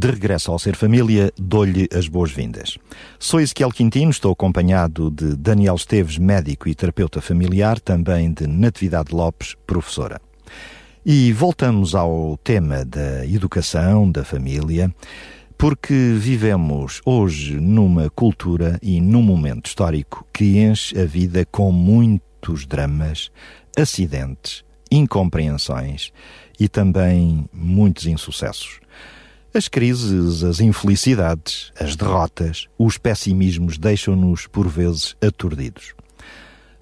[0.00, 2.78] De regresso ao Ser Família, dou-lhe as boas-vindas.
[3.18, 9.14] Sou Ezequiel Quintino, estou acompanhado de Daniel Esteves, médico e terapeuta familiar, também de Natividade
[9.14, 10.18] Lopes, professora.
[11.04, 14.90] E voltamos ao tema da educação, da família,
[15.58, 22.64] porque vivemos hoje numa cultura e num momento histórico que enche a vida com muitos
[22.64, 23.30] dramas,
[23.76, 26.10] acidentes, incompreensões
[26.58, 28.80] e também muitos insucessos.
[29.52, 35.92] As crises, as infelicidades, as derrotas, os pessimismos deixam-nos por vezes aturdidos.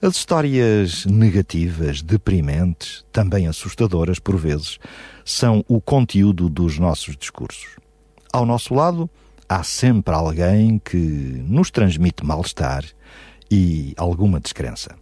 [0.03, 4.79] As histórias negativas, deprimentes, também assustadoras por vezes,
[5.25, 7.77] são o conteúdo dos nossos discursos.
[8.31, 9.09] Ao nosso lado,
[9.49, 10.99] há sempre alguém que
[11.49, 12.85] nos transmite mal-estar
[13.51, 14.95] e alguma descrença.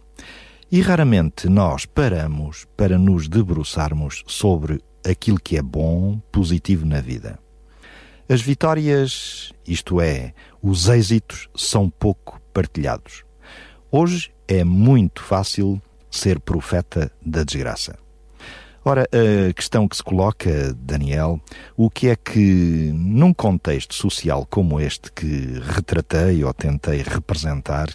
[0.71, 7.37] E raramente nós paramos para nos debruçarmos sobre aquilo que é bom, positivo na vida.
[8.29, 13.23] As vitórias, isto é, os êxitos, são pouco partilhados.
[13.89, 17.97] Hoje é muito fácil ser profeta da desgraça.
[18.83, 21.41] Ora, a questão que se coloca, Daniel,
[21.75, 27.89] o que é que, num contexto social como este que retratei ou tentei representar,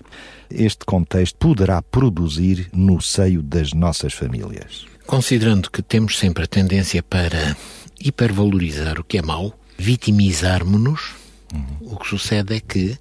[0.50, 4.86] este contexto poderá produzir no seio das nossas famílias?
[5.06, 7.56] Considerando que temos sempre a tendência para
[7.98, 11.10] hipervalorizar o que é mau, vitimizarmos-nos,
[11.52, 11.92] uhum.
[11.92, 12.96] o que sucede é que,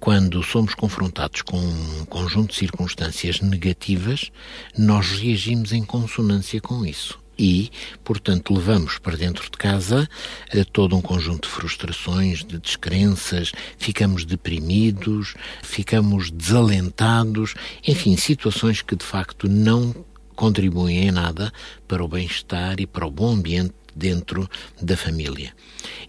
[0.00, 4.32] quando somos confrontados com um conjunto de circunstâncias negativas,
[4.76, 7.20] nós reagimos em consonância com isso.
[7.38, 7.70] E,
[8.02, 10.08] portanto, levamos para dentro de casa
[10.50, 17.54] eh, todo um conjunto de frustrações, de descrenças, ficamos deprimidos, ficamos desalentados,
[17.86, 19.94] enfim, situações que de facto não
[20.34, 21.52] contribuem em nada
[21.86, 24.48] para o bem-estar e para o bom ambiente dentro
[24.80, 25.52] da família.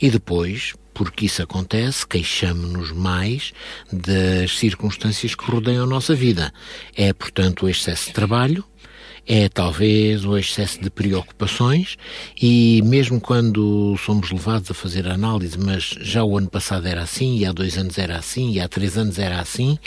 [0.01, 3.53] E depois, porque isso acontece, queixamos-nos mais
[3.91, 6.53] das circunstâncias que rodeiam a nossa vida.
[6.95, 8.63] É, portanto, o excesso de trabalho,
[9.25, 11.97] é talvez o excesso de preocupações
[12.39, 17.37] e mesmo quando somos levados a fazer análise, mas já o ano passado era assim,
[17.37, 19.77] e há dois anos era assim, e há três anos era assim,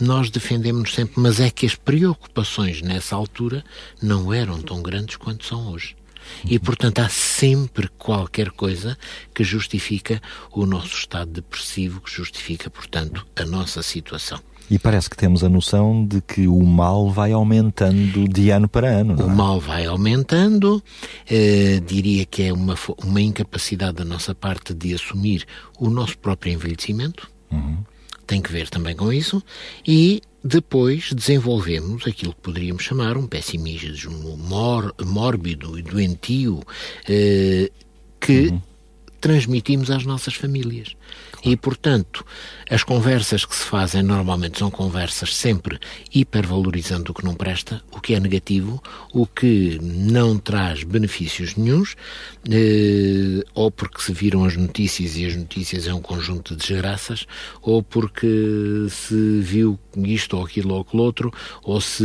[0.00, 3.62] nós defendemos sempre, mas é que as preocupações nessa altura
[4.02, 5.94] não eram tão grandes quanto são hoje.
[6.44, 8.96] E, portanto, há sempre qualquer coisa
[9.34, 10.20] que justifica
[10.52, 14.40] o nosso estado depressivo, que justifica, portanto, a nossa situação.
[14.68, 18.88] E parece que temos a noção de que o mal vai aumentando de ano para
[18.88, 19.14] ano.
[19.16, 19.32] o é?
[19.32, 20.82] mal vai aumentando,
[21.30, 25.44] eh, diria que é uma, uma incapacidade da nossa parte de assumir
[25.78, 27.30] o nosso próprio envelhecimento.
[27.50, 27.78] Uhum.
[28.26, 29.40] Tem que ver também com isso.
[29.86, 36.62] E depois desenvolvemos aquilo que poderíamos chamar um pessimismo mor, mórbido e doentio
[37.08, 37.70] eh,
[38.20, 38.62] que uhum.
[39.20, 40.96] transmitimos às nossas famílias.
[41.44, 42.24] E, portanto,
[42.68, 45.78] as conversas que se fazem normalmente são conversas sempre
[46.12, 48.82] hipervalorizando o que não presta, o que é negativo,
[49.12, 51.94] o que não traz benefícios nenhums,
[52.50, 57.26] eh, ou porque se viram as notícias e as notícias é um conjunto de desgraças,
[57.62, 61.32] ou porque se viu isto ou aquilo ou aquilo outro,
[61.62, 62.04] ou se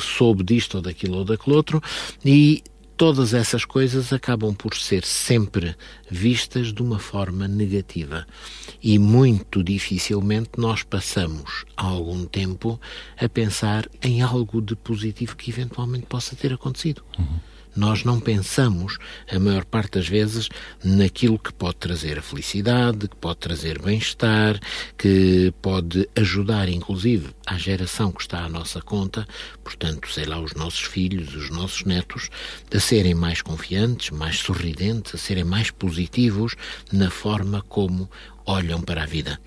[0.00, 1.82] soube disto ou daquilo ou daquilo outro,
[2.24, 2.62] e
[3.02, 5.74] todas essas coisas acabam por ser sempre
[6.08, 8.24] vistas de uma forma negativa.
[8.80, 12.80] E muito dificilmente nós passamos algum tempo
[13.20, 17.02] a pensar em algo de positivo que eventualmente possa ter acontecido.
[17.18, 17.40] Uhum.
[17.74, 18.98] Nós não pensamos,
[19.30, 20.48] a maior parte das vezes,
[20.84, 24.60] naquilo que pode trazer a felicidade, que pode trazer bem-estar,
[24.98, 29.26] que pode ajudar, inclusive, à geração que está à nossa conta,
[29.64, 32.28] portanto, sei lá, os nossos filhos, os nossos netos,
[32.74, 36.54] a serem mais confiantes, mais sorridentes, a serem mais positivos
[36.92, 38.10] na forma como
[38.44, 39.40] olham para a vida.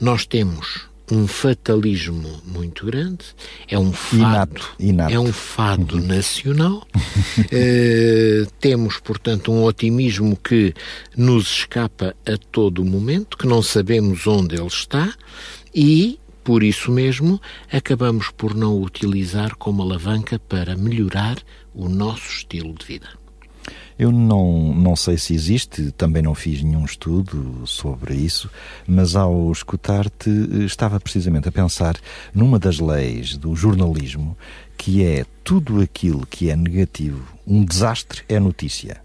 [0.00, 3.24] Nós temos um fatalismo muito grande,
[3.68, 5.12] é um fado, inato, inato.
[5.14, 6.06] é um fado uhum.
[6.06, 6.86] nacional.
[6.96, 10.74] uh, temos, portanto, um otimismo que
[11.16, 15.12] nos escapa a todo momento, que não sabemos onde ele está
[15.74, 17.40] e por isso mesmo,
[17.72, 21.38] acabamos por não o utilizar como alavanca para melhorar
[21.74, 23.08] o nosso estilo de vida.
[23.98, 28.50] Eu não, não sei se existe, também não fiz nenhum estudo sobre isso,
[28.86, 30.30] mas ao escutar-te
[30.64, 31.96] estava precisamente a pensar
[32.34, 34.36] numa das leis do jornalismo
[34.76, 39.00] que é tudo aquilo que é negativo, um desastre é notícia.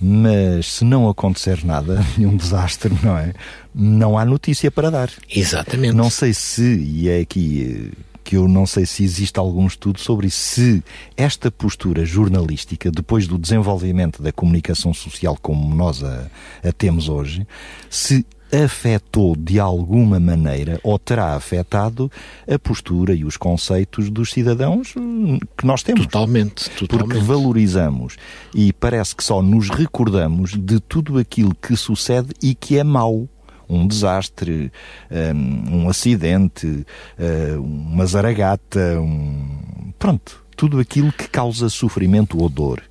[0.00, 3.32] Mas se não acontecer nada, nenhum desastre, não é?
[3.72, 5.10] Não há notícia para dar.
[5.30, 5.94] Exatamente.
[5.94, 7.92] Não sei se, e é aqui
[8.32, 10.82] que eu não sei se existe algum estudo sobre se
[11.18, 16.30] esta postura jornalística, depois do desenvolvimento da comunicação social como nós a,
[16.64, 17.46] a temos hoje,
[17.90, 22.10] se afetou de alguma maneira ou terá afetado
[22.50, 26.06] a postura e os conceitos dos cidadãos hum, que nós temos.
[26.06, 27.08] Totalmente, totalmente.
[27.08, 28.16] Porque valorizamos
[28.54, 33.28] e parece que só nos recordamos de tudo aquilo que sucede e que é mau
[33.74, 34.70] um desastre,
[35.10, 36.86] um, um acidente,
[37.58, 39.92] uma zaragata, um...
[39.98, 42.82] pronto, tudo aquilo que causa sofrimento ou dor.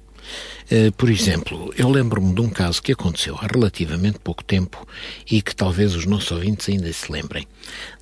[0.72, 4.88] Uh, por exemplo, eu lembro-me de um caso que aconteceu há relativamente pouco tempo
[5.30, 7.46] e que talvez os nossos ouvintes ainda se lembrem.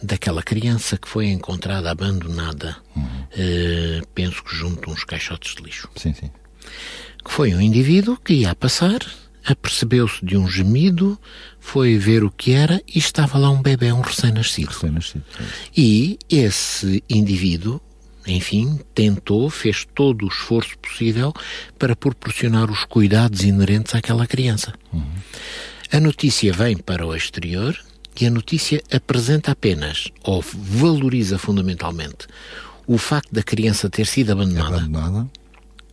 [0.01, 3.03] Daquela criança que foi encontrada abandonada, uhum.
[3.03, 5.89] uh, penso que junto a uns caixotes de lixo.
[5.95, 6.29] Sim, sim.
[7.25, 8.99] Que foi um indivíduo que ia a passar,
[9.45, 11.19] apercebeu-se de um gemido,
[11.59, 14.69] foi ver o que era e estava lá um bebê, um recém-nascido.
[14.69, 15.23] Recém-nascido.
[15.75, 17.81] E esse indivíduo,
[18.27, 21.33] enfim, tentou, fez todo o esforço possível
[21.77, 24.73] para proporcionar os cuidados inerentes àquela criança.
[24.93, 25.05] Uhum.
[25.91, 27.77] A notícia vem para o exterior
[28.19, 32.27] e a notícia apresenta apenas, ou valoriza fundamentalmente,
[32.85, 34.77] o facto da criança ter sido abandonada.
[34.77, 35.29] abandonada.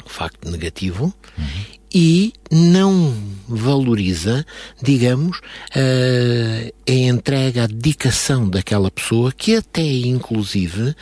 [0.04, 1.14] O facto negativo.
[1.38, 3.15] Uhum e não
[3.49, 4.44] valoriza,
[4.83, 5.41] digamos,
[5.75, 10.94] a entrega, a dedicação daquela pessoa que até inclusive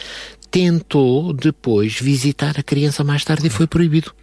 [0.51, 4.15] tentou depois visitar a criança mais tarde e foi proibido.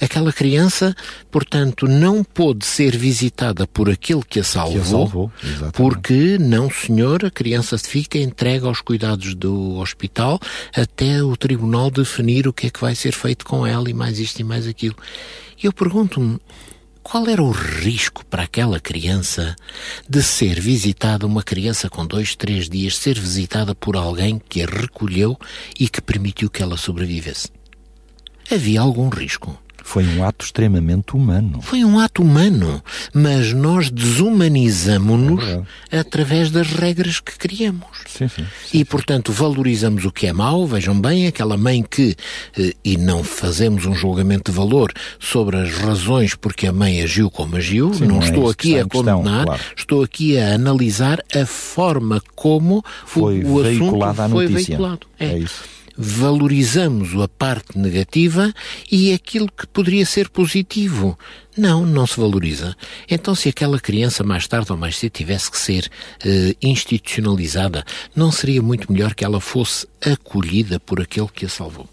[0.00, 0.94] Aquela criança,
[1.30, 5.32] portanto, não pôde ser visitada por aquele que a salvou, que a salvou
[5.72, 10.40] porque não, senhor, a criança fica entregue aos cuidados do hospital
[10.74, 14.18] até o tribunal definir o que é que vai ser feito com ela e mais
[14.18, 14.96] isto e mais aquilo.
[15.62, 16.38] E eu pergunto-me,
[17.04, 19.54] qual era o risco para aquela criança
[20.08, 24.66] de ser visitada, uma criança com dois, três dias, ser visitada por alguém que a
[24.66, 25.38] recolheu
[25.78, 27.48] e que permitiu que ela sobrevivesse?
[28.50, 29.58] Havia algum risco.
[29.84, 31.60] Foi um ato extremamente humano.
[31.60, 32.82] Foi um ato humano,
[33.12, 35.44] mas nós desumanizamos-nos
[35.90, 37.86] é através das regras que criamos.
[38.06, 40.66] Sim, sim, sim, e, portanto, valorizamos o que é mau.
[40.66, 42.16] Vejam bem, aquela mãe que,
[42.58, 44.90] eh, e não fazemos um julgamento de valor
[45.20, 48.78] sobre as razões porque a mãe agiu como agiu, não, não, é estou é aqui
[48.80, 49.62] a condenar, claro.
[49.76, 54.28] estou aqui a analisar a forma como foi o, o assunto a notícia.
[54.28, 55.06] foi veiculado.
[55.20, 55.26] É.
[55.26, 58.52] é isso valorizamos a parte negativa
[58.90, 61.18] e aquilo que poderia ser positivo.
[61.56, 62.76] Não, não se valoriza.
[63.08, 68.32] Então, se aquela criança mais tarde ou mais cedo tivesse que ser uh, institucionalizada, não
[68.32, 71.88] seria muito melhor que ela fosse acolhida por aquele que a salvou?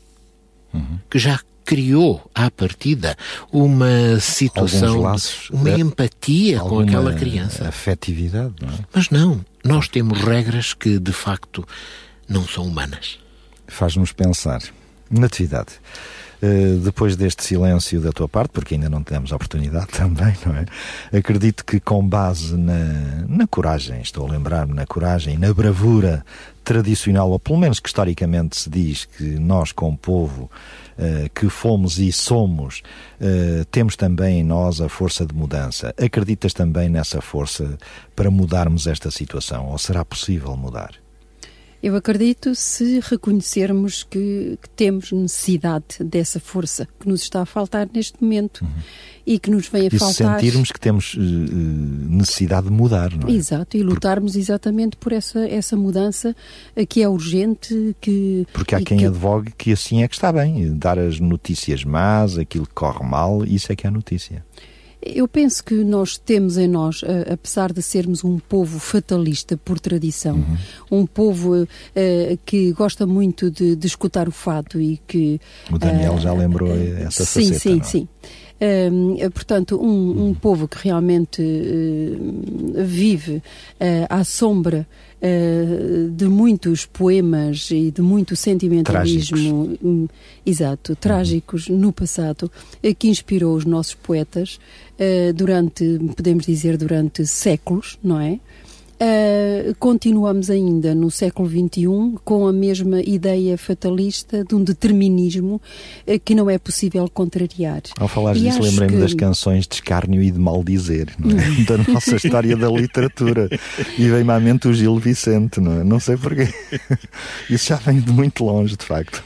[0.73, 0.99] Uhum.
[1.09, 3.15] Que já criou à partida
[3.51, 7.67] uma situação, laços, uma é, empatia com aquela criança.
[7.67, 8.79] Afetividade, não é?
[8.93, 11.65] Mas não, nós temos regras que de facto
[12.27, 13.20] não são humanas
[13.71, 14.61] faz-nos pensar.
[15.09, 15.73] Natividade.
[16.41, 20.55] Uh, depois deste silêncio da tua parte, porque ainda não temos a oportunidade também, não
[20.55, 20.65] é?
[21.15, 26.25] Acredito que com base na, na coragem, estou a lembrar-me na coragem, na bravura
[26.63, 30.49] tradicional, ou pelo menos que historicamente se diz que nós, como povo,
[30.97, 32.81] uh, que fomos e somos,
[33.19, 35.93] uh, temos também em nós a força de mudança.
[36.03, 37.77] Acreditas também nessa força
[38.15, 39.67] para mudarmos esta situação?
[39.67, 40.91] Ou será possível mudar?
[41.81, 47.89] Eu acredito se reconhecermos que, que, temos necessidade dessa força que nos está a faltar
[47.91, 48.69] neste momento uhum.
[49.25, 50.37] e que nos vem a e faltar.
[50.37, 53.31] E sentirmos que temos uh, necessidade de mudar, não é?
[53.31, 54.39] Exato, e lutarmos Por...
[54.39, 56.35] exatamente por essa, essa mudança
[56.87, 57.95] que é urgente.
[57.99, 59.05] Que, Porque há quem que...
[59.05, 63.43] advogue que assim é que está bem, dar as notícias más, aquilo que corre mal,
[63.43, 64.45] isso é que é a notícia.
[65.01, 70.35] Eu penso que nós temos em nós, apesar de sermos um povo fatalista por tradição,
[70.35, 71.01] uhum.
[71.01, 71.67] um povo uh,
[72.45, 75.41] que gosta muito de, de, escutar o fado e que.
[75.71, 77.59] O Daniel uh, já lembrou essa sim, faceta.
[77.59, 77.83] Sim, não?
[77.83, 78.07] sim, sim.
[79.33, 83.41] Portanto, um, um, povo que realmente uh, vive
[84.07, 84.87] à sombra
[85.21, 89.81] uh, de muitos poemas e de muito sentimentalismo, trágicos.
[89.83, 90.07] Um,
[90.45, 91.77] exato, trágicos uhum.
[91.77, 92.51] no passado,
[92.99, 94.59] que inspirou os nossos poetas
[95.35, 98.39] durante, podemos dizer, durante séculos, não é?
[99.01, 105.61] Uh, continuamos ainda no século XXI com a mesma ideia fatalista de um determinismo
[106.07, 107.81] uh, que não é possível contrariar.
[107.99, 108.99] Ao falar disso, lembrei-me que...
[108.99, 111.63] das canções de escárnio e de maldizer, é?
[111.65, 113.49] da nossa história da literatura.
[113.97, 115.83] E vem-me à mente o Gil Vicente, não é?
[115.83, 116.47] Não sei porquê.
[117.49, 119.23] Isso já vem de muito longe, de facto.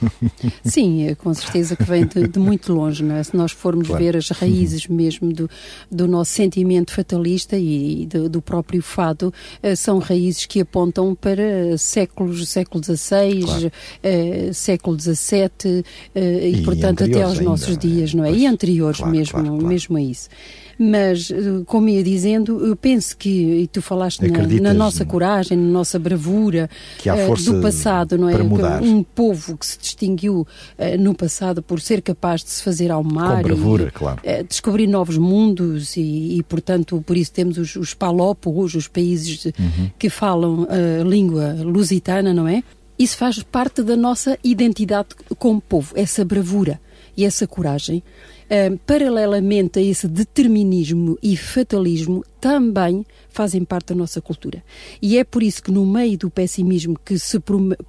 [0.64, 3.24] Sim, é com certeza que vem de, de muito longe, não é?
[3.24, 4.04] Se nós formos claro.
[4.04, 5.50] ver as raízes mesmo do,
[5.92, 9.34] do nosso sentimento fatalista e do, do próprio fado,
[9.76, 13.68] são raízes que apontam para séculos, século XVI, claro.
[13.70, 15.10] uh, século XVII
[15.44, 15.84] uh,
[16.16, 18.30] e, e, portanto, até aos ainda, nossos dias, não é?
[18.30, 20.30] Pois, e anteriores claro, mesmo, mesmo a isso.
[20.78, 25.58] Mas, eh, como ia dizendo, eu penso que, e tu falaste na, na, nossa coragem,
[25.58, 26.70] na nossa bravura
[27.06, 28.36] uh, do passado, não é?
[28.82, 33.04] Um povo que se distinguiu uh, no passado por ser capaz de se fazer ao
[33.04, 33.38] mar.
[33.38, 34.22] Com bravura, e, claro.
[34.48, 37.96] Descobrir novos mundos e, e, portanto, por isso temos os, os
[38.76, 39.90] os países uhum.
[39.98, 42.64] que falam a língua lusitana, não é?
[42.98, 46.80] Isso faz parte da nossa identidade como povo, essa bravura
[47.16, 48.04] e essa coragem
[48.86, 54.64] paralelamente a esse determinismo e fatalismo, também fazem parte da nossa cultura.
[55.02, 57.40] E é por isso que, no meio do pessimismo que se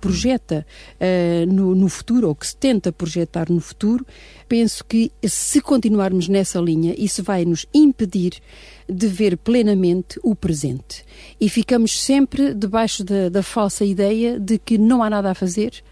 [0.00, 4.04] projeta uh, no, no, futuro, ou que se tenta projetar no futuro,
[4.48, 8.40] penso que se continuarmos nessa linha, isso vai nos impedir
[8.88, 11.04] de ver plenamente o presente.
[11.38, 15.72] E ficamos sempre debaixo da, da falsa ideia de que não há nada a fazer
[15.74, 15.82] eh,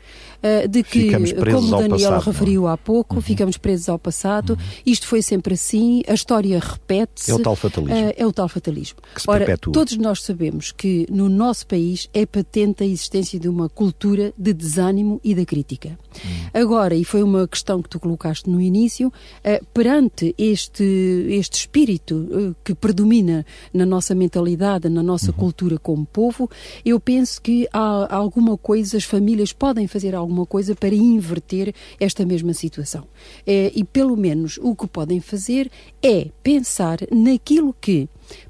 [0.68, 2.24] de que, como o Daniel passado, é?
[2.24, 3.22] referiu há pouco, uhum.
[3.22, 4.50] ficamos presos ao passado.
[4.50, 4.82] Uhum.
[4.84, 7.30] Isto foi sempre assim, a história repete-se.
[7.30, 8.06] É o tal fatalismo.
[8.06, 8.98] Uh, é o tal fatalismo.
[9.26, 9.72] Ora, perpetua.
[9.72, 14.52] todos nós sabemos que no nosso país é patente a existência de uma cultura de
[14.52, 15.98] desânimo e da crítica.
[16.24, 16.62] Uhum.
[16.62, 20.84] Agora, e foi uma questão que tu colocaste no início, uh, perante este,
[21.30, 25.36] este espírito que predomina na nossa mentalidade, na nossa uhum.
[25.36, 26.50] cultura como povo,
[26.84, 31.72] eu penso que há alguma coisa, as famílias podem fazer alguma alguma coisa para inverter
[31.98, 33.06] esta mesma situação.
[33.46, 35.70] É, e pelo menos o que podem fazer
[36.02, 38.08] é pensar naquilo que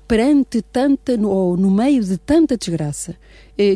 [0.09, 3.17] perante tanta, ou no meio de tanta desgraça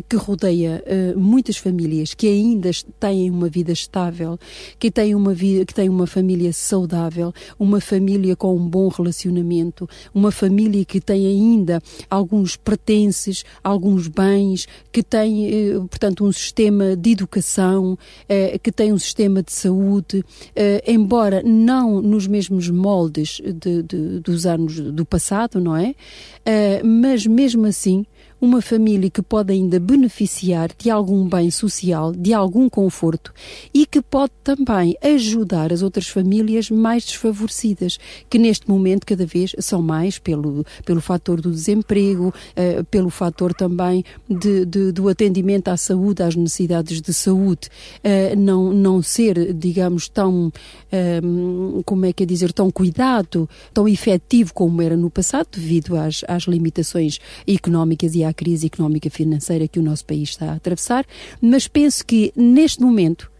[0.07, 2.69] que rodeia eh, muitas famílias que ainda
[2.99, 4.37] têm uma vida estável,
[4.77, 9.87] que têm uma, vida, que têm uma família saudável, uma família com um bom relacionamento,
[10.13, 16.95] uma família que tem ainda alguns pertences, alguns bens, que tem, eh, portanto, um sistema
[16.95, 20.23] de educação, eh, que tem um sistema de saúde,
[20.55, 25.95] eh, embora não nos mesmos moldes de, de, dos anos do passado, não é?
[26.83, 28.05] Mas mesmo assim,
[28.41, 33.33] uma família que pode ainda beneficiar de algum bem social, de algum conforto
[33.73, 39.55] e que pode também ajudar as outras famílias mais desfavorecidas, que neste momento cada vez
[39.59, 45.67] são mais pelo, pelo fator do desemprego, uh, pelo fator também de, de, do atendimento
[45.67, 47.67] à saúde, às necessidades de saúde,
[48.03, 53.87] uh, não, não ser, digamos, tão, uh, como é que é dizer, tão cuidado, tão
[53.87, 59.67] efetivo como era no passado, devido às, às limitações económicas e à crise económica financeira
[59.67, 61.05] que o nosso país está a atravessar,
[61.41, 63.31] mas penso que neste momento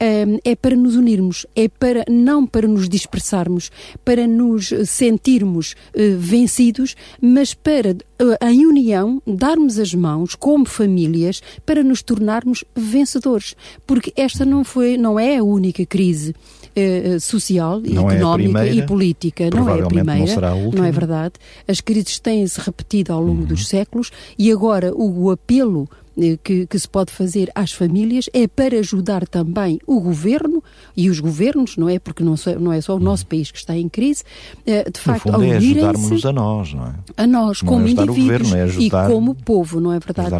[0.00, 3.70] hum, é para nos unirmos, é para não para nos dispersarmos,
[4.04, 11.42] para nos sentirmos uh, vencidos, mas para uh, em união darmos as mãos como famílias
[11.64, 13.54] para nos tornarmos vencedores,
[13.86, 16.34] porque esta não foi, não é a única crise
[16.74, 19.50] eh, social, não é económica é e política.
[19.50, 20.82] Não é a primeira, não, será a última.
[20.82, 21.34] não é verdade.
[21.66, 23.46] As crises têm-se repetido ao longo uhum.
[23.46, 25.88] dos séculos e agora o, o apelo
[26.18, 30.62] eh, que, que, se pode fazer às famílias é para ajudar também o governo
[30.96, 31.98] e os governos, não é?
[31.98, 34.22] Porque não, só, não é só o nosso país que está em crise,
[34.66, 36.94] eh, de facto, no fundo, é ajudarmos a nós, não é?
[37.16, 40.30] A nós, não como é indivíduos governo, é ajudar, e como povo, não é verdade?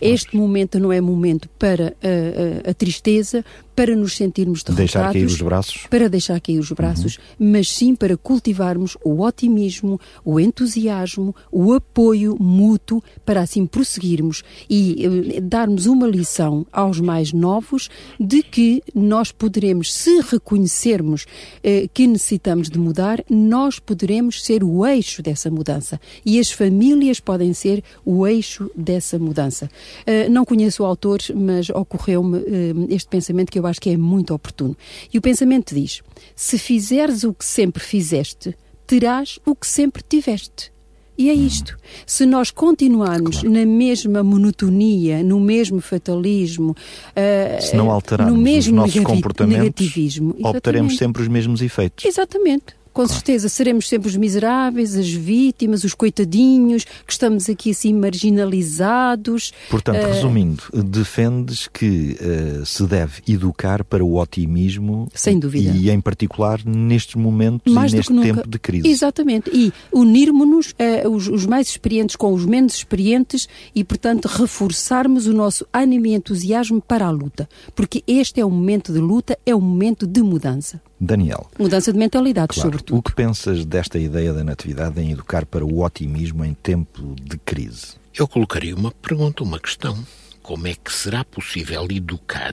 [0.00, 5.12] Este momento não é momento para a, a, a tristeza, para nos sentirmos derrotados, deixar
[5.12, 7.52] cair os braços, para deixar cair os braços, uhum.
[7.52, 15.34] mas sim para cultivarmos o otimismo, o entusiasmo, o apoio mútuo para assim prosseguirmos e
[15.36, 17.88] eh, darmos uma lição aos mais novos
[18.18, 21.26] de que nós poderemos, se reconhecermos
[21.62, 27.20] eh, que necessitamos de mudar, nós poderemos ser o eixo dessa mudança e as famílias
[27.20, 29.70] podem ser o eixo dessa mudança.
[30.06, 33.96] Eh, não conheço o autor, mas ocorreu-me eh, este pensamento que eu acho que é
[33.96, 34.76] muito oportuno.
[35.12, 36.02] E o pensamento diz:
[36.34, 40.72] se fizeres o que sempre fizeste, terás o que sempre tiveste.
[41.16, 41.76] E é isto.
[42.06, 43.50] Se nós continuarmos claro.
[43.50, 49.62] na mesma monotonia, no mesmo fatalismo, uh, se não alterarmos no mesmo os nossos comportamentos,
[49.62, 52.04] negativismo, obteremos sempre os mesmos efeitos.
[52.04, 52.74] Exatamente.
[52.92, 59.52] Com certeza seremos sempre os miseráveis, as vítimas, os coitadinhos, que estamos aqui assim marginalizados.
[59.70, 65.76] Portanto, Uh, resumindo, defendes que uh, se deve educar para o otimismo Sem dúvida.
[65.76, 68.88] e, em particular, nestes momentos mais e neste tempo de crise.
[68.88, 69.50] Exatamente.
[69.52, 75.32] E unirmos-nos, eh, os, os mais experientes com os menos experientes e, portanto, reforçarmos o
[75.32, 77.48] nosso ânimo e entusiasmo para a luta.
[77.74, 80.80] Porque este é um momento de luta, é um momento de mudança.
[81.04, 82.81] Daniel, Mudança de mentalidade, claro, sobretudo.
[82.90, 87.38] O que pensas desta ideia da Natividade em educar para o otimismo em tempo de
[87.38, 87.94] crise?
[88.14, 90.04] Eu colocaria uma pergunta, uma questão.
[90.42, 92.52] Como é que será possível educar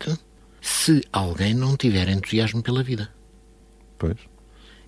[0.62, 3.10] se alguém não tiver entusiasmo pela vida?
[3.98, 4.18] Pois.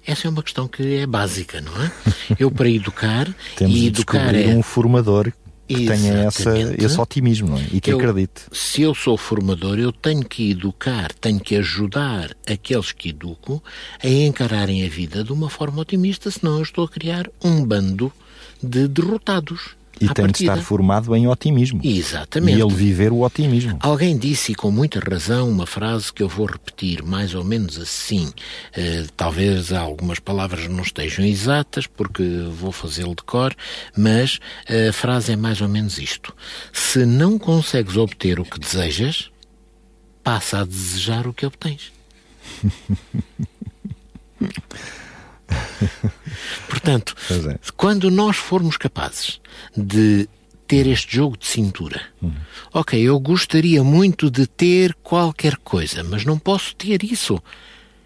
[0.06, 1.92] Essa é uma questão que é básica, não é?
[2.40, 4.56] Eu, para educar, Temos e de educar descobrir é.
[4.56, 5.32] um formador
[5.76, 7.68] que tenha essa, esse otimismo não é?
[7.72, 8.44] e que Eu- acredite.
[8.52, 13.64] Se eu sou formador, eu tenho que educar, tenho que ajudar aqueles que educo
[14.04, 18.12] a encararem a vida de uma forma otimista, senão eu estou a criar um bando
[18.62, 19.76] de derrotados.
[20.06, 20.54] E tem de partida.
[20.54, 21.82] estar formado em otimismo.
[21.84, 22.58] Exatamente.
[22.58, 23.78] E ele viver o otimismo.
[23.80, 27.78] Alguém disse, e com muita razão, uma frase que eu vou repetir mais ou menos
[27.78, 28.32] assim.
[28.74, 33.56] Eh, talvez algumas palavras não estejam exatas, porque vou fazê-lo de cor,
[33.98, 36.34] mas eh, a frase é mais ou menos isto.
[36.72, 39.30] Se não consegues obter o que desejas,
[40.24, 41.92] passa a desejar o que obtens.
[46.68, 47.60] Portanto, é.
[47.76, 49.40] quando nós formos capazes
[49.76, 50.28] de
[50.68, 52.02] ter este jogo de cintura,
[52.74, 57.42] ok, eu gostaria muito de ter qualquer coisa, mas não posso ter isso.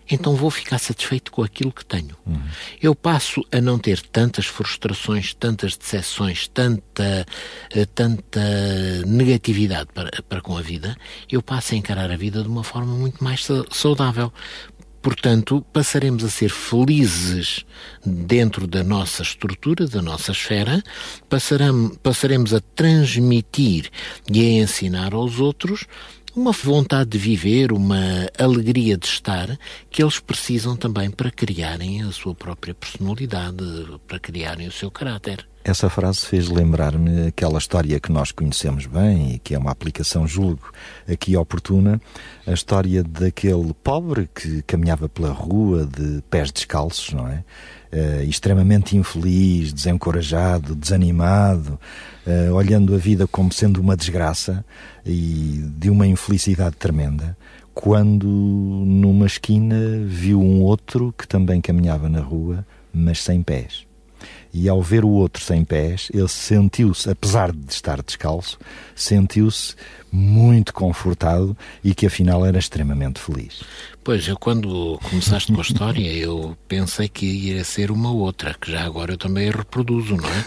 [0.09, 2.15] Então vou ficar satisfeito com aquilo que tenho.
[2.79, 7.25] Eu passo a não ter tantas frustrações, tantas decepções, tanta,
[7.71, 8.39] eh, tanta
[9.07, 10.95] negatividade para, para com a vida.
[11.27, 14.31] Eu passo a encarar a vida de uma forma muito mais sa- saudável.
[15.05, 17.63] Portanto, passaremos a ser felizes
[18.03, 20.81] dentro da nossa estrutura, da nossa esfera,
[22.01, 23.91] passaremos a transmitir
[24.27, 25.85] e a ensinar aos outros
[26.35, 29.57] uma vontade de viver, uma alegria de estar,
[29.89, 33.63] que eles precisam também para criarem a sua própria personalidade,
[34.05, 35.47] para criarem o seu caráter.
[35.63, 40.27] Essa frase fez lembrar-me aquela história que nós conhecemos bem e que é uma aplicação,
[40.27, 40.71] julgo,
[41.11, 41.99] aqui oportuna,
[42.45, 47.43] a história daquele pobre que caminhava pela rua de pés descalços, não é?
[47.97, 51.79] Eh, extremamente infeliz, desencorajado, desanimado,
[52.27, 54.65] eh, olhando a vida como sendo uma desgraça
[55.05, 57.37] e de uma infelicidade tremenda,
[57.73, 63.87] quando numa esquina viu um outro que também caminhava na rua, mas sem pés.
[64.53, 68.57] E ao ver o outro sem pés, ele sentiu-se, apesar de estar descalço,
[68.95, 69.75] sentiu-se
[70.11, 73.61] muito confortado e que afinal era extremamente feliz.
[74.01, 78.71] Pois, eu quando começaste com a história, eu pensei que ia ser uma outra, que
[78.71, 80.45] já agora eu também reproduzo, não é?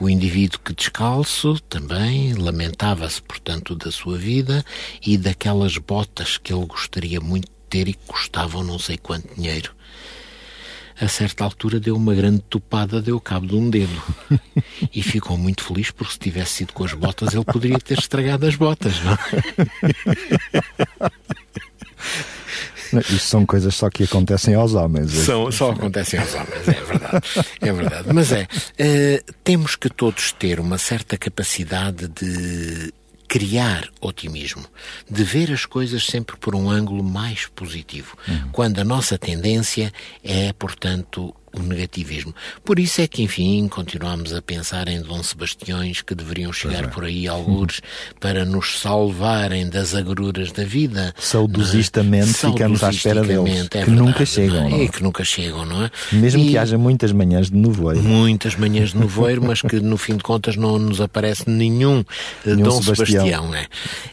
[0.00, 4.64] O indivíduo que descalço também lamentava-se, portanto, da sua vida
[5.04, 9.32] e daquelas botas que ele gostaria muito de ter e que custavam não sei quanto
[9.34, 9.72] dinheiro.
[11.00, 14.02] A certa altura deu uma grande topada, deu cabo de um dedo.
[14.92, 18.46] E ficou muito feliz porque se tivesse sido com as botas, ele poderia ter estragado
[18.46, 19.18] as botas, não é?
[23.00, 25.10] Isto são coisas só que acontecem aos homens.
[25.10, 27.26] São, só acontecem aos homens, é verdade.
[27.60, 28.12] É verdade.
[28.12, 28.46] Mas é,
[28.78, 32.92] eh, temos que todos ter uma certa capacidade de
[33.34, 34.64] criar otimismo,
[35.10, 38.16] de ver as coisas sempre por um ângulo mais positivo,
[38.52, 39.92] quando a nossa tendência
[40.22, 42.34] é, portanto, o negativismo.
[42.64, 47.04] Por isso é que, enfim, continuamos a pensar em Dom Sebastiões que deveriam chegar por
[47.04, 47.80] aí algures
[48.20, 51.14] para nos salvarem das agruras da vida.
[51.18, 52.50] Saudosistamente é?
[52.50, 54.70] ficamos à espera deles, é que nunca verdade, chegam, não é?
[54.70, 54.82] não é?
[54.84, 55.90] E que nunca chegam, não é?
[56.12, 58.02] Mesmo E- que haja muitas manhãs de nevoeiro.
[58.02, 62.00] muitas manhãs de nevoeiro, mas que no fim de contas não nos aparece nenhum,
[62.46, 63.24] eh, Nenhum Dom Sebastião.
[63.24, 63.48] Sebastião.
[63.50, 63.66] né?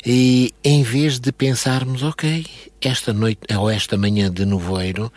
[0.05, 2.45] E em vez de pensarmos, ok,
[2.81, 5.11] esta noite ou esta manhã de nevoeiro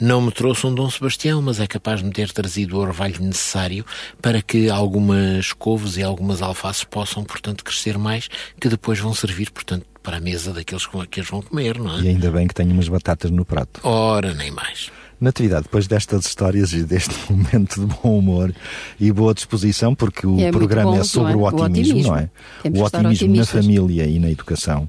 [0.00, 3.20] não me trouxe um Dom Sebastião, mas é capaz de me ter trazido o orvalho
[3.20, 3.84] necessário
[4.22, 8.28] para que algumas couves e algumas alfaces possam, portanto, crescer mais,
[8.60, 11.98] que depois vão servir, portanto, para a mesa daqueles com- que eles vão comer, não
[11.98, 12.02] é?
[12.02, 13.80] E ainda bem que tenho umas batatas no prato.
[13.82, 14.90] Ora, nem mais.
[15.20, 18.54] Natividade, depois destas histórias e deste momento de bom humor
[18.98, 21.42] e boa disposição, porque o É programa bom, é sobre o é?
[21.42, 21.66] O otimismo,
[21.98, 22.10] otimismo.
[22.12, 22.30] não é?
[22.62, 24.88] Temos o otimismo na família e na educação.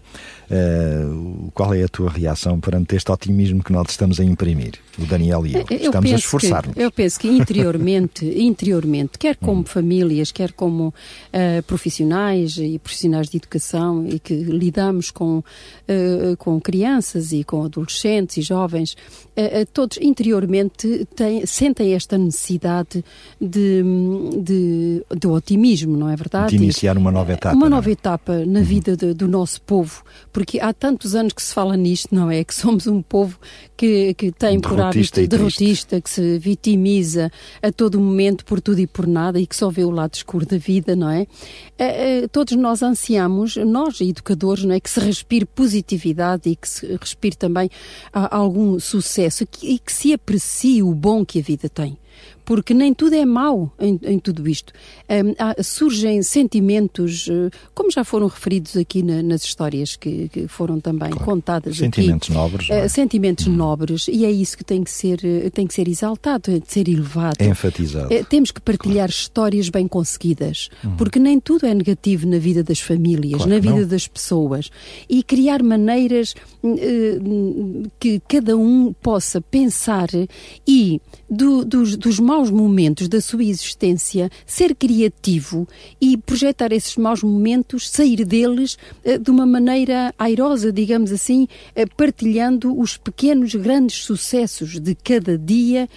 [0.53, 1.05] Eh,
[1.53, 4.73] qual é a tua reação perante este otimismo que nós estamos a imprimir?
[4.99, 5.65] O Daniel e eu.
[5.69, 6.75] Eu estamos a esforçar-nos.
[6.75, 10.93] Eu penso que interiormente, interiormente, quer como famílias, quer como
[11.31, 15.41] eh, profissionais e profissionais de educação e que lidamos com,
[15.87, 18.97] eh, com crianças e com adolescentes e jovens,
[19.73, 23.03] todos interiormente têm, sentem esta necessidade
[23.39, 23.81] de,
[24.37, 26.55] de, de, otimismo, não é verdade?
[26.55, 27.55] De iniciar uma nova etapa.
[27.55, 27.69] Uma é?
[27.69, 28.65] nova etapa na uhum.
[28.65, 30.03] vida de, do nosso povo,
[30.41, 32.43] porque há tantos anos que se fala nisto, não é?
[32.43, 33.39] Que somos um povo
[33.77, 38.87] que, que tem por hábito derrotista, que se vitimiza a todo momento por tudo e
[38.87, 41.27] por nada e que só vê o lado escuro da vida, não é?
[41.77, 44.79] é, é todos nós ansiamos, nós educadores, não é?
[44.79, 47.69] Que se respire positividade e que se respire também
[48.11, 52.00] a, a algum sucesso e que se aprecie o bom que a vida tem
[52.45, 54.73] porque nem tudo é mau em, em tudo isto.
[55.09, 60.79] Um, surgem sentimentos, uh, como já foram referidos aqui na, nas histórias que, que, foram
[60.79, 61.25] também claro.
[61.25, 62.37] contadas sentimentos aqui.
[62.37, 62.85] Nobres, é?
[62.85, 63.53] uh, sentimentos hum.
[63.53, 66.71] nobres, e é isso que tem que ser, uh, tem que ser exaltado, tem que
[66.71, 67.35] ser elevado.
[67.39, 68.09] É enfatizado.
[68.29, 69.11] temos que partilhar claro.
[69.11, 70.95] histórias bem conseguidas, hum.
[70.97, 73.87] porque nem tudo é negativo na vida das famílias, claro na vida não.
[73.87, 74.69] das pessoas.
[75.09, 76.33] E criar maneiras
[77.99, 80.09] que cada um possa pensar
[80.67, 81.01] e
[81.31, 85.65] do, dos, dos maus momentos da sua existência, ser criativo
[86.01, 91.95] e projetar esses maus momentos, sair deles uh, de uma maneira airosa, digamos assim, uh,
[91.95, 95.87] partilhando os pequenos, grandes sucessos de cada dia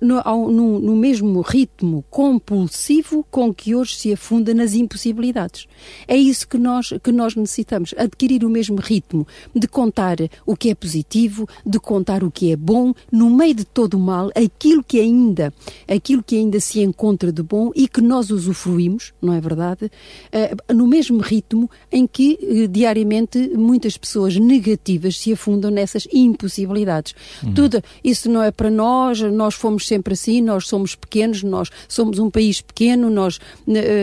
[0.00, 5.66] no, ao, no, no, mesmo ritmo compulsivo com que hoje se afunda nas impossibilidades.
[6.06, 10.70] É isso que nós, que nós necessitamos, adquirir o mesmo ritmo de contar o que
[10.70, 14.84] é positivo, de contar o que é bom, no meio de todo o mal, aquilo
[14.84, 15.52] que ainda,
[15.86, 19.86] aquilo que ainda se encontra de bom e que nós usufruímos, não é verdade?
[19.86, 27.14] Uh, no mesmo ritmo em que uh, diariamente muitas pessoas negativas se afundam nessas impossibilidades.
[27.42, 27.54] Uhum.
[27.54, 32.18] Tudo isso não é para nós, nós fomos sempre assim, nós somos pequenos, nós somos
[32.18, 33.40] um país pequeno, nós uh,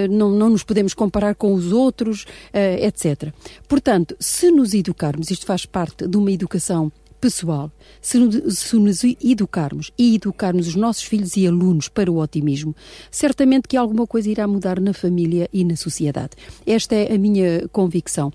[0.10, 3.32] não, não nos podemos comparar com os outros, eh, etc.
[3.67, 7.71] Portanto, se nos educarmos, isto faz parte de uma educação pessoal,
[8.02, 8.19] se,
[8.52, 12.76] se, nos educarmos e educarmos os nossos filhos e alunos para o otimismo,
[13.10, 16.32] certamente que alguma coisa irá mudar na família e na sociedade.
[16.67, 18.32] Esta é a minha convicção.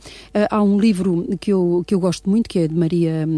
[0.51, 3.29] Há um livro que eu, que eu gosto muito, que é de Maria.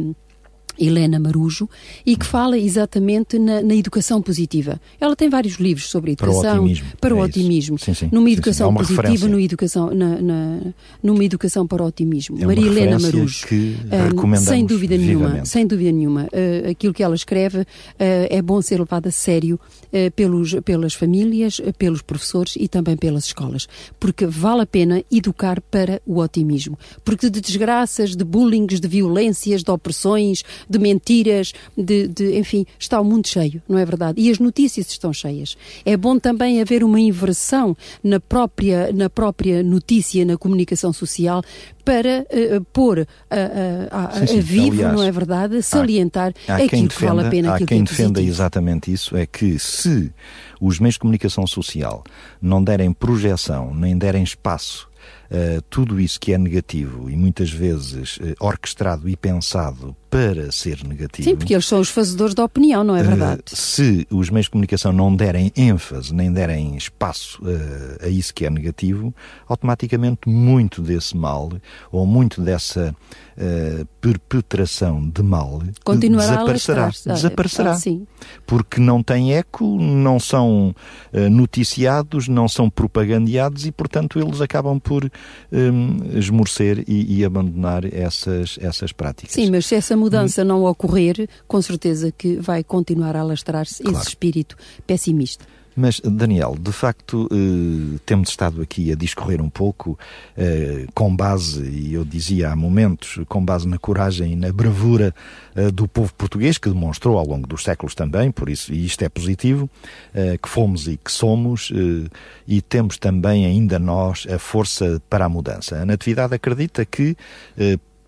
[0.78, 1.68] Helena Marujo,
[2.04, 4.80] e que fala exatamente na, na, educação positiva.
[5.00, 6.86] Ela tem vários livros sobre educação para o otimismo.
[7.00, 7.78] Para o é otimismo.
[7.78, 8.08] Sim, sim.
[8.12, 10.60] Numa educação sim, positiva, numa educação, na, na,
[11.02, 12.38] numa educação para o otimismo.
[12.40, 13.46] É Maria Helena Marujo.
[13.46, 13.76] Que
[14.14, 15.30] um, sem dúvida vivamente.
[15.30, 16.22] nenhuma, sem dúvida nenhuma.
[16.24, 17.66] Uh, aquilo que ela escreve uh,
[17.98, 23.26] é bom ser levado a sério uh, pelos, pelas famílias, pelos professores e também pelas
[23.26, 26.78] escolas, porque vale a pena educar para o otimismo.
[27.04, 33.00] Porque de desgraças, de bullying, de violências, de opressões, de mentiras, de, de, enfim, está
[33.00, 34.20] o mundo cheio, não é verdade?
[34.20, 35.56] E as notícias estão cheias.
[35.84, 41.42] É bom também haver uma inversão na própria, na própria notícia, na comunicação social,
[41.84, 44.38] para uh, pôr a, a, sim, sim.
[44.38, 45.62] a vivo, Aliás, não é verdade?
[45.62, 47.54] Salientar há, há aquilo defenda, que vale a pena.
[47.54, 50.12] Há quem que é defenda exatamente isso, é que se
[50.60, 52.04] os meios de comunicação social
[52.40, 54.88] não derem projeção, nem derem espaço
[55.32, 60.84] Uh, tudo isso que é negativo e muitas vezes uh, orquestrado e pensado para ser
[60.84, 61.26] negativo.
[61.26, 63.40] Sim, porque eles são os fazedores da opinião, não é verdade?
[63.50, 68.34] Uh, se os meios de comunicação não derem ênfase, nem derem espaço uh, a isso
[68.34, 69.14] que é negativo,
[69.48, 71.50] automaticamente muito desse mal,
[71.90, 72.94] ou muito dessa
[73.38, 76.86] uh, perpetração de mal, Continuará desaparecerá.
[77.06, 77.70] A desaparecerá.
[77.70, 78.06] Ah, sim.
[78.46, 80.74] Porque não tem eco, não são
[81.30, 85.10] noticiados, não são propagandeados e, portanto, eles acabam por
[85.50, 89.32] um, esmorecer e, e abandonar essas, essas práticas.
[89.32, 93.98] Sim, mas se essa mudança não ocorrer, com certeza que vai continuar a alastrar-se claro.
[93.98, 94.56] esse espírito
[94.86, 95.44] pessimista.
[95.74, 99.98] Mas, Daniel, de facto, eh, temos estado aqui a discorrer um pouco
[100.36, 105.14] eh, com base, e eu dizia há momentos, com base na coragem e na bravura
[105.56, 109.02] eh, do povo português, que demonstrou ao longo dos séculos também, por isso, e isto
[109.02, 109.68] é positivo,
[110.42, 111.72] que fomos e que somos,
[112.46, 115.76] e temos também ainda nós a força para a mudança.
[115.76, 117.16] A Natividade acredita que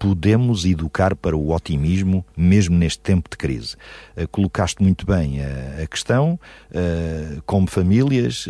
[0.05, 3.75] podemos educar para o otimismo, mesmo neste tempo de crise.
[4.15, 6.39] Uh, colocaste muito bem a, a questão,
[6.71, 8.47] uh, como famílias,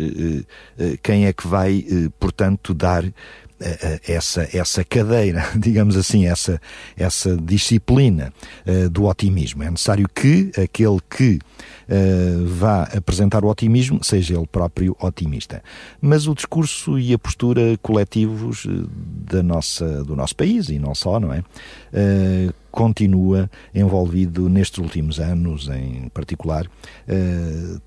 [1.01, 1.85] quem é que vai,
[2.19, 3.05] portanto, dar
[4.05, 6.59] essa, essa cadeira, digamos assim, essa,
[6.97, 8.33] essa disciplina
[8.91, 9.63] do otimismo.
[9.63, 11.39] É necessário que aquele que
[11.89, 15.63] uh, vá apresentar o otimismo seja ele próprio otimista.
[16.01, 18.67] Mas o discurso e a postura coletivos
[18.97, 21.39] da nossa, do nosso país, e não só, não é?
[21.39, 26.69] Uh, continua envolvido nestes últimos anos, em particular,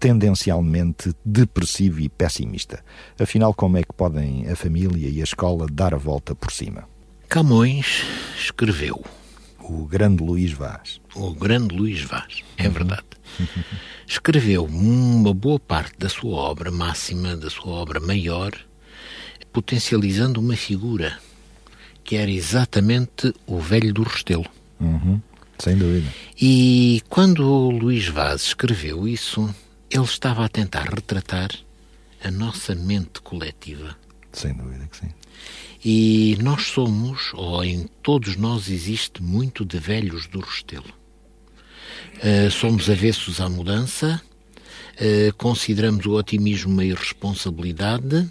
[0.00, 2.82] tendencialmente depressivo e pessimista.
[3.20, 6.84] Afinal, como é que podem a família e a escola dar a volta por cima?
[7.28, 8.02] Camões
[8.38, 9.04] escreveu:
[9.68, 11.00] o grande Luís Vaz.
[11.14, 13.04] O grande Luís Vaz, é verdade.
[14.06, 18.52] Escreveu uma boa parte da sua obra máxima, da sua obra maior,
[19.52, 21.18] potencializando uma figura
[22.02, 24.46] que era exatamente o velho do Restelo.
[24.80, 25.20] Uhum.
[25.58, 26.08] Sem dúvida.
[26.40, 29.54] E quando o Luís Vaz escreveu isso,
[29.90, 31.50] ele estava a tentar retratar
[32.24, 33.94] a nossa mente coletiva.
[34.32, 35.10] Sem dúvida que sim.
[35.84, 40.92] E nós somos, ou em todos nós existe muito de velhos do Restelo.
[42.16, 44.20] Uh, somos avessos à mudança,
[44.94, 48.28] uh, consideramos o otimismo uma irresponsabilidade,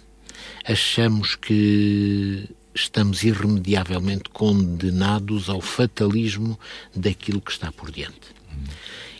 [0.64, 6.58] achamos que estamos irremediavelmente condenados ao fatalismo
[6.94, 8.28] daquilo que está por diante.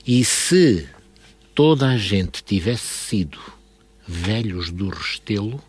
[0.06, 0.86] E se
[1.54, 3.38] toda a gente tivesse sido
[4.06, 5.62] velhos do Restelo,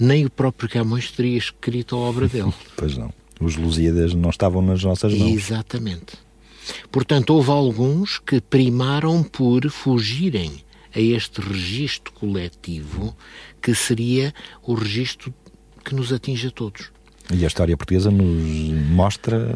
[0.00, 2.52] nem o próprio Camões teria escrito a obra dele.
[2.76, 3.12] pois não.
[3.38, 5.32] Os Lusíadas não estavam nas nossas mãos.
[5.32, 6.14] Exatamente.
[6.90, 10.62] Portanto, houve alguns que primaram por fugirem
[10.94, 13.16] a este registro coletivo
[13.62, 15.32] que seria o registro
[15.84, 16.90] que nos atinge a todos.
[17.32, 19.54] E a história portuguesa nos mostra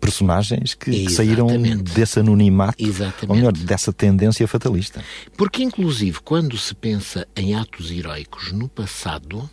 [0.00, 1.46] personagens que, que saíram
[1.94, 3.28] desse anonimato, Exatamente.
[3.28, 5.04] ou melhor, dessa tendência fatalista.
[5.36, 9.48] Porque, inclusive, quando se pensa em atos heroicos no passado,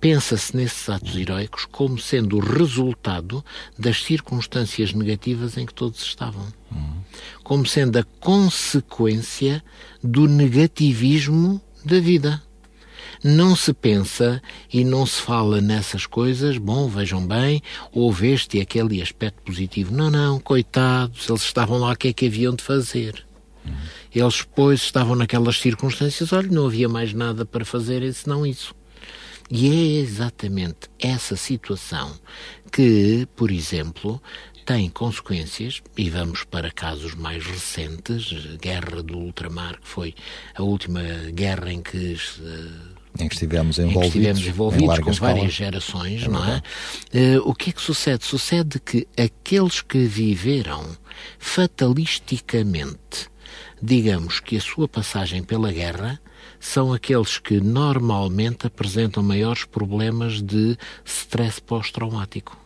[0.00, 3.44] pensa-se nesses atos heroicos como sendo o resultado
[3.78, 6.46] das circunstâncias negativas em que todos estavam.
[6.70, 6.96] Uhum.
[7.42, 9.64] Como sendo a consequência
[10.02, 12.42] do negativismo da vida
[13.22, 18.60] não se pensa e não se fala nessas coisas, bom, vejam bem, houve este e
[18.60, 19.94] aquele aspecto positivo.
[19.94, 23.24] Não, não, coitados, eles estavam lá, o que é que haviam de fazer?
[24.14, 28.74] Eles, pois, estavam naquelas circunstâncias, olha, não havia mais nada para fazer senão isso.
[29.50, 32.18] E é exatamente essa situação
[32.72, 34.20] que, por exemplo,
[34.64, 40.14] tem consequências, e vamos para casos mais recentes, Guerra do Ultramar, que foi
[40.54, 41.02] a última
[41.32, 46.28] guerra em que uh, em que estivemos envolvidos, que estivemos envolvidos com várias gerações, é
[46.28, 46.62] não é?
[47.36, 48.24] Uh, o que é que sucede?
[48.24, 50.84] Sucede que aqueles que viveram
[51.38, 53.28] fatalisticamente,
[53.80, 56.20] digamos que a sua passagem pela guerra,
[56.64, 62.56] são aqueles que normalmente apresentam maiores problemas de stress pós-traumático.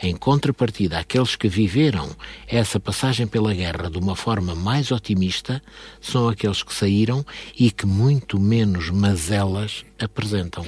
[0.00, 2.08] Em contrapartida, aqueles que viveram
[2.46, 5.60] essa passagem pela guerra de uma forma mais otimista
[6.00, 7.26] são aqueles que saíram
[7.58, 10.64] e que muito menos mazelas apresentam.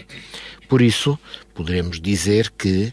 [0.68, 1.16] Por isso,
[1.60, 2.90] poderemos dizer que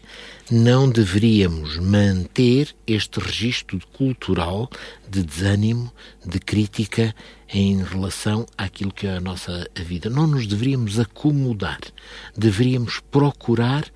[0.50, 4.68] não deveríamos manter este registro cultural
[5.08, 5.90] de desânimo,
[6.22, 7.14] de crítica
[7.48, 10.10] em relação àquilo que é a nossa vida.
[10.10, 11.80] Não nos deveríamos acomodar,
[12.36, 13.86] deveríamos procurar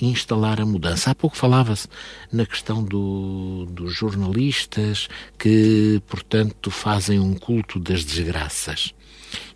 [0.00, 1.10] instalar a mudança.
[1.10, 1.88] Há pouco falava-se
[2.32, 8.94] na questão do, dos jornalistas que, portanto, fazem um culto das desgraças.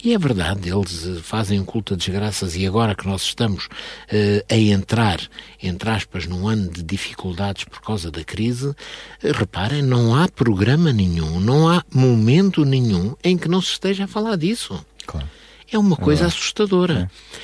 [0.03, 3.67] E é verdade, eles eh, fazem um culto de desgraças e agora que nós estamos
[3.67, 5.19] uh, a entrar,
[5.63, 8.77] entre aspas, num ano de dificuldades por causa da crise, uh,
[9.35, 14.09] reparem, não há programa nenhum, não há momento nenhum em que não se esteja a
[14.09, 14.85] falar disso.
[15.07, 15.29] Claro.
[15.71, 17.11] É uma coisa é assustadora.
[17.11, 17.37] É.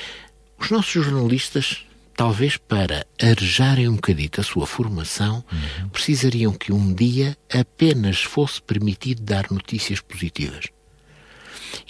[0.59, 1.83] Os nossos jornalistas
[2.15, 5.89] talvez para arejarem um bocadito a sua formação, uhum.
[5.89, 10.65] precisariam que um dia apenas fosse permitido dar notícias positivas.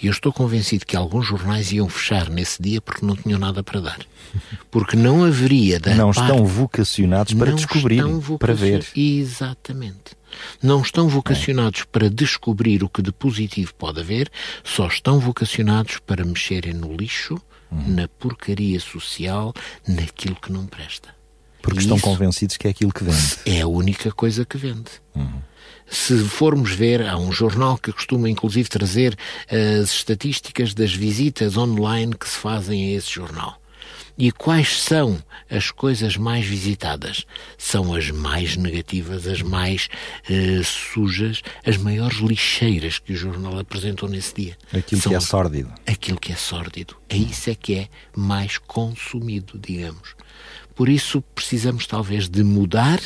[0.00, 3.62] E eu estou convencido que alguns jornais iam fechar nesse dia porque não tinham nada
[3.62, 4.00] para dar.
[4.70, 6.30] Porque não haveria da Não parte...
[6.30, 8.38] estão vocacionados para descobrir, vocacion...
[8.38, 8.86] para ver.
[8.96, 10.16] Exatamente.
[10.62, 11.84] Não estão vocacionados é.
[11.90, 14.30] para descobrir o que de positivo pode haver,
[14.64, 17.94] só estão vocacionados para mexerem no lixo uhum.
[17.94, 19.52] na porcaria social,
[19.86, 21.14] naquilo que não presta.
[21.60, 23.38] Porque e estão convencidos que é aquilo que vende.
[23.46, 24.90] É a única coisa que vende.
[25.14, 25.40] Uhum.
[25.92, 29.14] Se formos ver, há um jornal que costuma inclusive trazer
[29.46, 33.60] as estatísticas das visitas online que se fazem a esse jornal.
[34.16, 37.26] E quais são as coisas mais visitadas?
[37.58, 39.90] São as mais negativas, as mais
[40.30, 44.56] uh, sujas, as maiores lixeiras que o jornal apresentou nesse dia.
[44.72, 45.72] Aquilo são que é sórdido.
[45.86, 46.96] Aquilo que é sórdido.
[47.06, 50.16] É isso é que é mais consumido, digamos.
[50.74, 52.98] Por isso precisamos talvez de mudar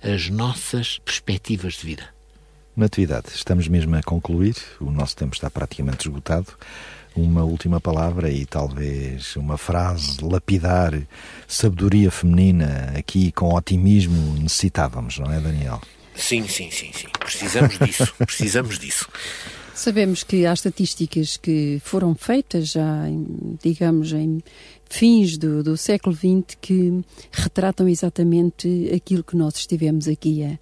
[0.00, 2.17] as nossas perspectivas de vida.
[2.78, 6.46] Natividade, estamos mesmo a concluir, o nosso tempo está praticamente esgotado
[7.16, 10.92] uma última palavra e talvez uma frase lapidar
[11.48, 15.80] sabedoria feminina aqui com otimismo necessitávamos, não é, Daniel?
[16.14, 17.08] Sim, sim, sim, sim.
[17.18, 19.08] Precisamos disso, precisamos disso.
[19.74, 23.06] Sabemos que há estatísticas que foram feitas já,
[23.60, 24.40] digamos, em
[24.88, 30.58] fins do, do século XX que retratam exatamente aquilo que nós estivemos aqui a,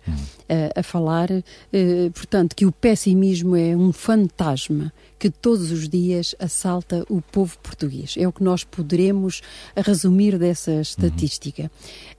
[0.76, 1.30] a, a falar.
[1.30, 7.58] Uh, portanto, que o pessimismo é um fantasma que todos os dias assalta o povo
[7.58, 8.14] português.
[8.18, 9.42] É o que nós poderemos
[9.76, 11.70] resumir dessa estatística.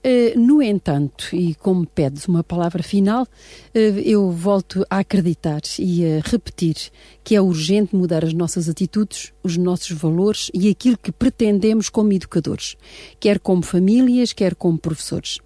[0.04, 6.04] Uh, no entanto, e como pedes uma palavra final, uh, eu volto a acreditar e
[6.04, 6.76] a repetir
[7.22, 12.12] que é urgente mudar as nossas atitudes, os nossos valores e aquilo que pretendemos como
[12.12, 12.76] educadores,
[13.20, 15.38] quer como famílias, quer como professores.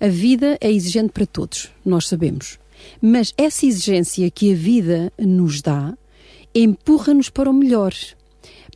[0.00, 2.58] A vida é exigente para todos, nós sabemos.
[3.00, 5.94] Mas essa exigência que a vida nos dá
[6.54, 7.94] empurra-nos para o melhor,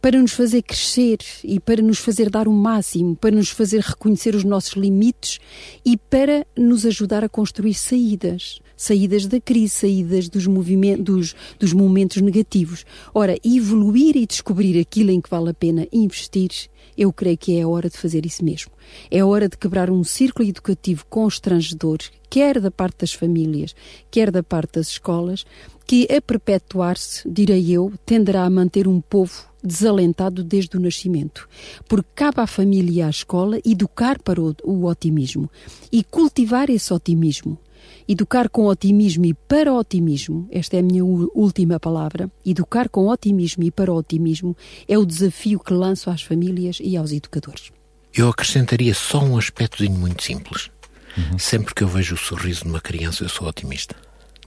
[0.01, 4.35] para nos fazer crescer e para nos fazer dar o máximo, para nos fazer reconhecer
[4.35, 5.39] os nossos limites
[5.85, 8.61] e para nos ajudar a construir saídas.
[8.77, 12.85] Saídas da crise, saídas dos, movimentos, dos, momentos negativos.
[13.15, 16.51] Ora, evoluir e descobrir aquilo em que vale a pena investir
[16.97, 18.71] eu creio que é a hora de fazer isso mesmo.
[19.11, 21.99] É a hora de quebrar um círculo educativo constrangedor,
[22.31, 23.75] quer da parte das famílias,
[24.11, 25.45] quer da parte das escolas,
[25.87, 31.49] que a perpetuar-se, direi eu, tenderá a manter um povo desalentado desde o nascimento.
[31.89, 35.51] Porque cabe à família e à escola educar para o, o otimismo
[35.91, 37.59] e cultivar esse otimismo.
[38.07, 43.09] Educar com otimismo e para o otimismo, esta é a minha última palavra, educar com
[43.09, 44.55] otimismo e para o otimismo
[44.87, 47.73] é o desafio que lanço às famílias e aos educadores.
[48.13, 50.71] Eu acrescentaria só um aspecto muito simples.
[51.17, 51.39] Uhum.
[51.39, 53.97] Sempre que eu vejo o sorriso de uma criança, eu sou otimista.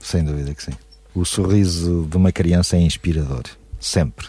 [0.00, 0.72] Sem dúvida que sim.
[1.18, 3.42] O sorriso de uma criança é inspirador.
[3.80, 4.28] Sempre.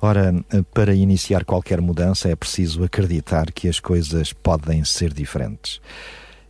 [0.00, 0.34] Ora,
[0.72, 5.82] para iniciar qualquer mudança é preciso acreditar que as coisas podem ser diferentes.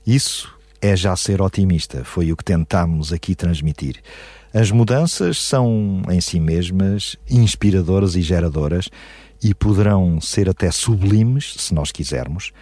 [0.07, 0.49] Isso
[0.81, 4.01] é já ser otimista, foi o que tentámos aqui transmitir.
[4.53, 8.89] As mudanças são em si mesmas inspiradoras e geradoras
[9.43, 12.53] e poderão ser até sublimes, se nós quisermos,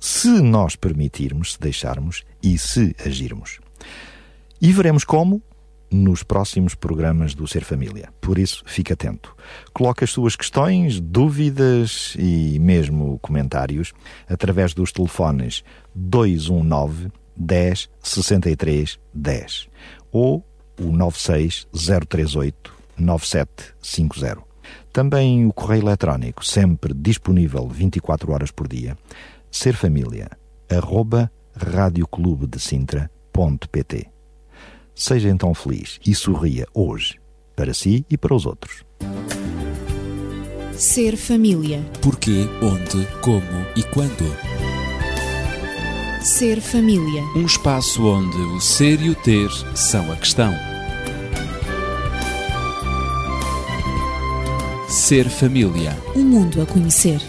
[0.00, 3.60] se nós permitirmos, se deixarmos e se agirmos.
[4.58, 5.42] E veremos como
[5.92, 8.08] nos próximos programas do Ser Família.
[8.20, 9.34] Por isso, fique atento.
[9.72, 13.92] Coloque as suas questões, dúvidas e mesmo comentários
[14.28, 15.62] através dos telefones
[15.94, 19.68] 219 10 63 10
[20.10, 20.44] ou
[20.78, 21.66] o 96
[22.08, 24.42] 038 9750.
[24.92, 28.98] Também o correio eletrónico, sempre disponível 24 horas por dia,
[29.50, 30.30] serfamília,
[30.70, 34.12] arroba radioclubedecintra.pt.
[34.94, 37.18] Seja então feliz e sorria hoje,
[37.56, 38.84] para si e para os outros.
[40.76, 41.84] Ser família.
[42.00, 44.36] Porquê, onde, como e quando.
[46.22, 47.22] Ser família.
[47.36, 50.52] Um espaço onde o ser e o ter são a questão.
[54.88, 55.96] Ser família.
[56.14, 57.20] Um mundo a conhecer.